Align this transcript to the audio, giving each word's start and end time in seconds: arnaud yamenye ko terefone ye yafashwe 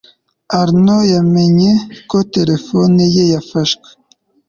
arnaud 0.59 1.05
yamenye 1.13 1.71
ko 2.09 2.17
terefone 2.33 3.01
ye 3.15 3.23
yafashwe 3.33 3.87